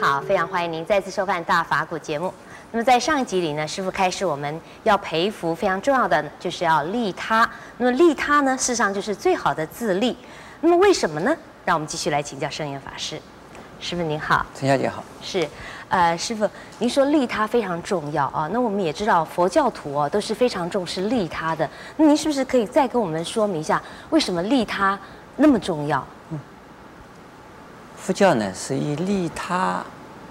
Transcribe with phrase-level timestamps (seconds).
[0.00, 2.32] 好，非常欢迎您再次收看《大法古》节目。
[2.70, 7.48] 那么在上一集里呢，师傅开始我们要培福，非常重要的就是要利他。
[7.78, 10.14] 那么利他呢，事实上就是最好的自利。
[10.60, 11.34] 那么为什么呢？
[11.64, 13.18] 让我们继续来请教圣严法师。
[13.80, 15.02] 师傅您好，陈小姐好。
[15.22, 15.48] 是，
[15.88, 16.46] 呃，师傅，
[16.78, 18.46] 您说利他非常重要啊。
[18.52, 21.68] 那我们也知道佛教徒哦都是非常重视利他的。
[21.96, 24.98] 那您是不是可以再跟我们说明一下，为什么利他
[25.36, 26.06] 那么重要？
[28.06, 29.84] 嗯，佛教呢是以利他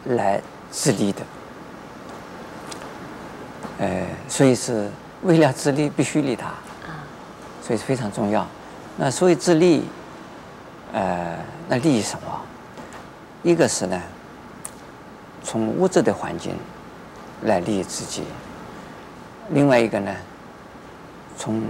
[0.06, 1.22] 来自利的。
[3.80, 4.90] 呃，所以是
[5.24, 7.04] 为了自利必须利他，啊，
[7.62, 8.48] 所以是非常重要。
[8.96, 9.84] 那所以自利，
[10.94, 11.38] 呃，
[11.68, 12.42] 那利益什么？
[13.44, 14.02] 一个是呢，
[15.44, 16.56] 从物质的环境
[17.42, 18.24] 来利益自己；
[19.50, 20.16] 另外一个呢，
[21.38, 21.62] 从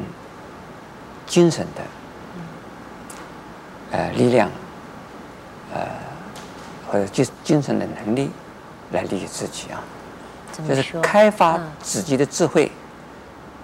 [1.26, 1.82] 精神的，
[3.98, 4.52] 呃，力量，
[5.76, 5.88] 呃，
[6.88, 8.32] 或者精精神的能力
[8.92, 9.84] 来利益自己啊。
[10.66, 12.72] 就是开发自己的智慧，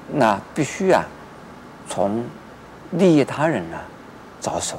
[0.09, 1.05] 嗯、那必须啊，
[1.87, 2.25] 从
[2.91, 3.79] 利益他人呢
[4.41, 4.77] 着手。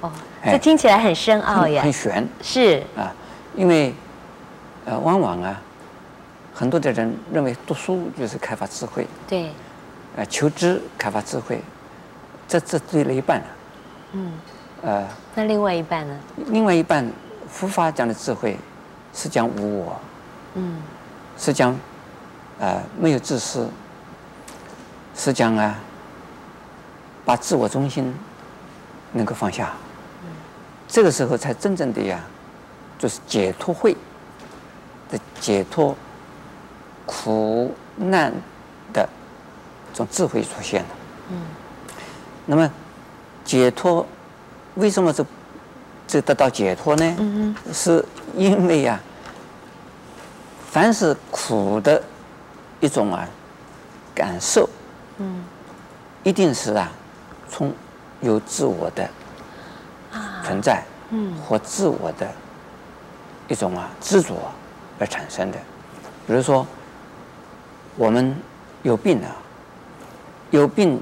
[0.00, 0.10] 哦，
[0.44, 2.26] 这听起来很深奥呀，很玄。
[2.42, 3.14] 是啊，
[3.54, 3.94] 因为
[4.84, 5.62] 呃，往往啊，
[6.52, 9.06] 很多的人认为读书就是开发智慧。
[9.28, 9.52] 对。
[10.16, 11.62] 呃，求知开发智慧，
[12.48, 13.46] 这这对了一半了。
[14.14, 14.32] 嗯。
[14.86, 15.06] 呃。
[15.34, 16.18] 那另外一半呢？
[16.46, 17.06] 另外一半，
[17.50, 18.56] 佛法讲的智慧
[19.12, 20.00] 是讲无我。
[20.54, 20.80] 嗯。
[21.36, 21.76] 是讲，
[22.58, 23.68] 呃，没有自私，
[25.14, 25.78] 是讲啊，
[27.26, 28.14] 把自我中心
[29.12, 29.74] 能够放下，
[30.88, 32.18] 这个时候才真正的呀，
[32.98, 33.94] 就是解脱慧
[35.10, 35.94] 的解脱
[37.04, 38.32] 苦难
[38.94, 39.06] 的
[39.92, 40.88] 这种智慧出现了。
[41.32, 41.42] 嗯。
[42.46, 42.70] 那么
[43.44, 44.06] 解脱
[44.76, 45.26] 为什么这
[46.06, 47.16] 这得到解脱呢？
[47.18, 47.74] 嗯嗯。
[47.74, 48.04] 是
[48.34, 48.98] 因为呀。
[50.70, 52.02] 凡是苦的
[52.80, 53.26] 一种啊
[54.14, 54.68] 感受，
[55.16, 55.42] 嗯，
[56.22, 56.92] 一定是啊
[57.48, 57.72] 从
[58.20, 59.08] 有自我的
[60.44, 62.28] 存在，嗯，或自我的
[63.48, 64.34] 一种啊执着
[64.98, 65.56] 而产生的。
[66.26, 66.66] 比如说，
[67.96, 68.36] 我们
[68.82, 69.34] 有病了，
[70.50, 71.00] 有病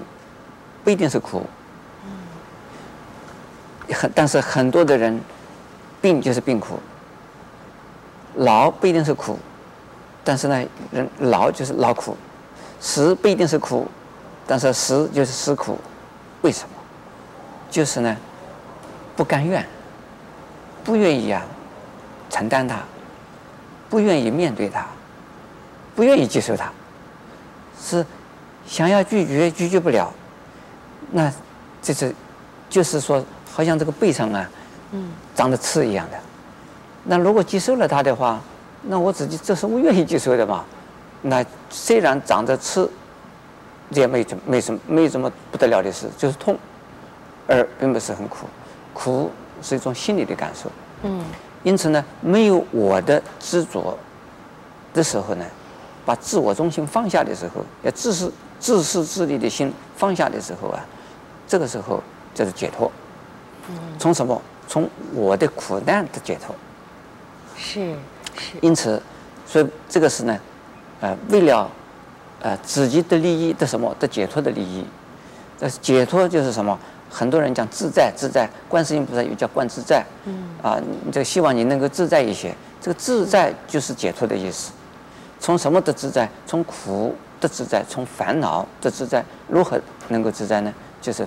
[0.85, 1.47] 不一定是苦，嗯，
[3.93, 5.21] 很但是很多的人
[6.01, 6.79] 病就是病苦，
[8.37, 9.39] 老不一定是苦。
[10.27, 12.17] 但是呢，人老就是劳苦，
[12.81, 13.87] 死不一定是苦，
[14.47, 15.79] 但是死就是死苦，
[16.41, 16.69] 为什么？
[17.71, 18.17] 就是呢，
[19.15, 19.67] 不甘愿，
[20.83, 21.45] 不愿意啊，
[22.31, 22.79] 承担它，
[23.91, 24.87] 不愿意面对它，
[25.95, 26.73] 不愿意接受它，
[27.79, 28.07] 是
[28.67, 30.11] 想要拒绝拒绝不了，
[31.11, 31.31] 那
[31.83, 32.15] 这是
[32.71, 33.23] 就是说，
[33.55, 34.51] 好像这个背上啊，
[34.91, 36.19] 嗯，长着刺一样的，
[37.05, 38.41] 那如果接受了它的话。
[38.87, 40.63] 那我自己这是我愿意接受的嘛？
[41.23, 42.87] 那虽然长着刺，
[43.91, 46.55] 这也没怎没什么没什么不得了的事，就是痛，
[47.47, 48.47] 而并不是很苦，
[48.93, 49.31] 苦
[49.63, 50.71] 是一种心理的感受。
[51.05, 51.25] 嗯。
[51.63, 53.97] 因此呢，没有我的执着
[54.93, 55.47] 的时候呢，
[56.05, 60.85] 把自我中心放下的时候，要自私自私自利的心放下的时候啊，
[61.49, 62.03] 这个时候
[62.35, 62.93] 就是解脱。
[63.69, 63.77] 嗯。
[63.99, 64.41] 从什么？
[64.67, 66.55] 从我的苦难的解脱。
[67.57, 67.95] 是
[68.39, 68.57] 是。
[68.61, 69.01] 因此，
[69.47, 70.39] 所以这个是呢，
[71.01, 71.71] 呃，为了
[72.41, 74.85] 呃自己的利益的什么的解脱的利益，
[75.59, 76.79] 这解脱就是什么？
[77.11, 80.81] 很多人讲自在自在，观世音菩萨又叫观自在，嗯，啊，
[81.13, 82.53] 这个希望你能够自在一些。
[82.81, 84.73] 这个自在就是解脱的意思。
[85.39, 86.29] 从什么的自在？
[86.47, 89.25] 从苦的自在，从烦恼的自在。
[89.47, 90.75] 如何能够自在呢？
[91.01, 91.25] 就是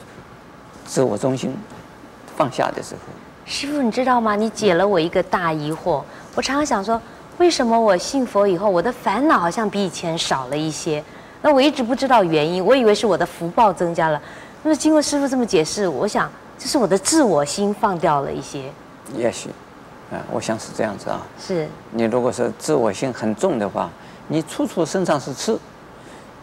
[0.86, 1.56] 自我中心
[2.38, 3.02] 放下的时候。
[3.46, 4.36] 师傅，你知道吗？
[4.36, 6.04] 你解了我一个大疑惑。
[6.36, 7.02] 我常常想说，
[7.38, 11.04] 为什么我信佛以后，我的烦恼好像比以前少了一些？
[11.42, 14.22] 那我一直不知道原因，我以为是我的福报增加了。
[14.64, 16.30] 那么经过师傅这么解释，我想
[16.60, 18.72] 这是我的自我心放掉了一些。
[19.16, 19.50] 也许，
[20.12, 21.26] 啊，我想是这样子啊。
[21.40, 21.68] 是。
[21.92, 23.90] 你如果说自我心很重的话，
[24.28, 25.58] 你处处身上是刺，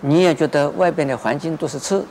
[0.01, 2.03] 你也觉得外边的环境都是刺，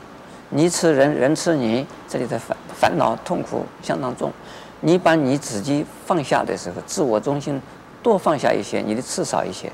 [0.50, 4.32] 你吃人，人吃你，这里的烦烦恼痛苦相当重。
[4.80, 7.60] 你把你自己放下的时候，自我中心
[8.02, 9.70] 多放下一些，你的刺少一些。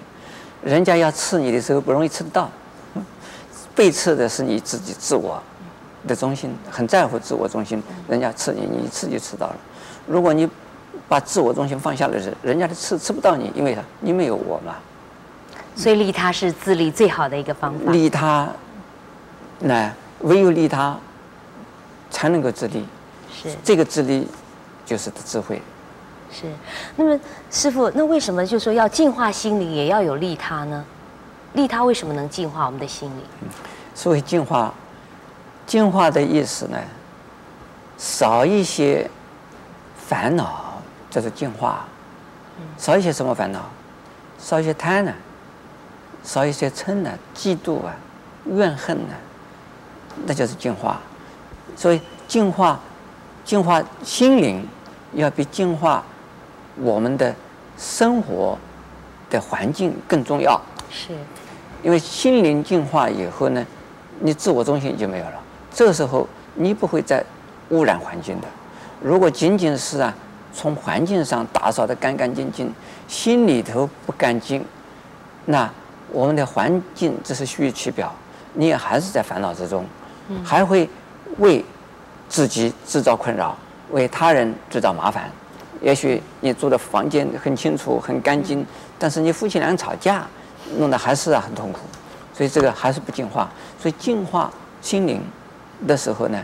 [0.62, 2.48] 人家要刺你的时候，不容易刺得到。
[3.74, 5.42] 被刺的是你自己自我
[6.06, 9.56] 的中心，很在乎自我中心，人家刺你，你一刺就刺到了。
[10.06, 10.48] 如果你
[11.08, 14.74] 把自我中心放下了时候，人家的刺刺不到你，因为啥你没有我嘛。
[15.76, 17.90] 所以利他是自利最好的一个方法。
[17.90, 18.48] 利他，
[19.60, 19.90] 那
[20.20, 20.96] 唯有利他
[22.10, 22.86] 才能够自利。
[23.32, 23.48] 是。
[23.64, 24.26] 这个自利。
[24.86, 25.62] 就是智慧，
[26.32, 26.46] 是，
[26.96, 30.84] 那么师傅，那为什么就说要净化心灵也要有利他呢？
[31.52, 33.22] 利他为什么能净化我们的心灵？
[33.94, 34.74] 所谓净化，
[35.64, 36.78] 净化的意思呢，
[37.98, 39.08] 少一些
[39.96, 41.84] 烦恼，这是净化。
[42.76, 43.60] 少一些什么烦恼？
[44.40, 45.12] 少一些贪婪？
[46.24, 47.12] 少一些嗔呢？
[47.32, 47.94] 嫉妒啊，
[48.46, 49.14] 怨恨呢？
[50.26, 51.00] 那就是净化。
[51.76, 52.78] 所以净化，
[53.44, 54.66] 净化心灵，
[55.14, 56.04] 要比净化
[56.76, 57.34] 我们的
[57.78, 58.58] 生活
[59.30, 60.60] 的环境更重要。
[60.90, 61.12] 是。
[61.82, 63.66] 因为心灵净化以后呢，
[64.18, 65.40] 你自我中心就没有了。
[65.72, 67.24] 这个时候你不会再
[67.70, 68.46] 污染环境的。
[69.00, 70.14] 如果仅仅是啊，
[70.52, 72.70] 从环境上打扫的干干净净，
[73.08, 74.62] 心里头不干净，
[75.46, 75.70] 那
[76.10, 78.14] 我们的环境只是虚其表，
[78.52, 79.86] 你也还是在烦恼之中，
[80.44, 80.88] 还会
[81.38, 81.64] 为
[82.28, 83.56] 自己制造困扰，
[83.90, 85.30] 为他人制造麻烦。
[85.80, 88.66] 也许你住的房间很清楚、很干净，
[88.98, 90.26] 但是你夫妻俩吵架。
[90.78, 91.80] 弄得还是啊很痛苦，
[92.32, 93.50] 所以这个还是不进化。
[93.76, 94.48] 所以净化
[94.80, 95.20] 心灵
[95.84, 96.38] 的时候呢，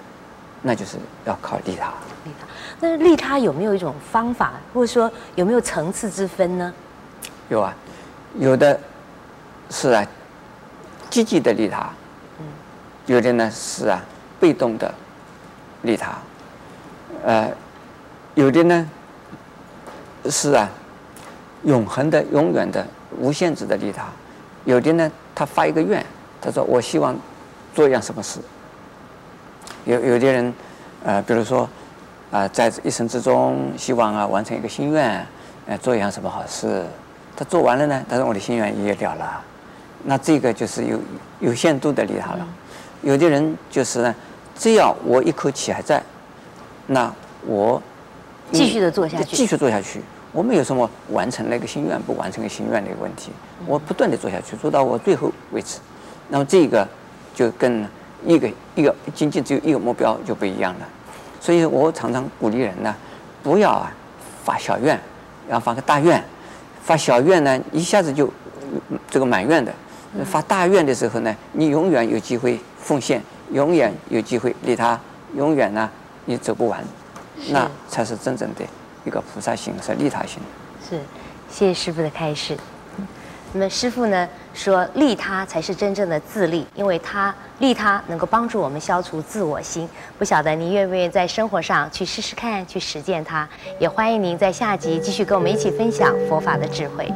[0.62, 1.92] 那就是要靠利他。
[2.24, 2.46] 利他，
[2.80, 6.74] 那利他有没有一种方法，或者说有没有层次之分呢？
[7.50, 7.72] 有啊，
[8.38, 8.80] 有的
[9.70, 10.04] 是啊
[11.08, 12.05] 积极的利他，嗯，
[13.06, 14.00] 有的呢是啊
[14.38, 14.92] 被动的
[15.82, 16.12] 利他，
[17.24, 17.48] 呃，
[18.34, 18.90] 有的呢
[20.30, 20.68] 是啊
[21.64, 22.86] 永恒的、永远的。
[23.18, 24.04] 无限制的利他，
[24.66, 26.04] 有的呢，他发一个愿，
[26.38, 27.16] 他说我希望
[27.72, 28.40] 做一样什么事。
[29.86, 30.52] 有有的人，
[31.02, 31.62] 呃，比如说，
[32.30, 35.24] 啊、呃，在一生之中希望啊完成一个心愿，
[35.66, 36.84] 呃，做一样什么好事，
[37.34, 39.42] 他做完了呢，他说我的心愿也了了，
[40.04, 41.00] 那这个就是有
[41.40, 42.46] 有限度的利他了。
[43.02, 44.14] 有的人就是呢，
[44.58, 46.02] 只要我一口气还在，
[46.86, 47.12] 那
[47.46, 47.80] 我
[48.52, 50.00] 继续的做下去，继续做下去。
[50.32, 53.30] 我没有什么完成那个心愿不完成个心愿的一个问题，
[53.66, 55.78] 我不断的做下去，做到我最后为止。
[56.28, 56.86] 那么这个
[57.34, 57.88] 就跟
[58.24, 60.88] 一个一个仅仅只有一个目标就不一样了。
[61.40, 62.94] 所以我常常鼓励人呢，
[63.42, 63.92] 不要啊
[64.44, 65.00] 发小愿，
[65.48, 66.22] 要发个大愿。
[66.82, 68.30] 发小愿呢，一下子就
[69.10, 69.72] 这个满愿的；
[70.24, 74.98] 发大愿的时候呢，你永远有机会奉献，永远有机会利他，
[75.34, 75.90] 永远呢
[76.24, 76.84] 你走不完，
[77.48, 78.64] 那才是真正的。
[79.04, 80.40] 一个菩萨心是利他心，
[80.88, 81.00] 是，
[81.50, 82.56] 谢谢师傅的开示。
[83.52, 89.88] 那么师傅呢说，利他才是真正的自利，因为他利他能够帮助我们消除自我心。
[90.16, 93.48] 不晓得您愿不愿意在生活上去试试看，去实践它？
[93.80, 97.10] 也欢迎您在下集继续跟我们一起分享佛法的智慧。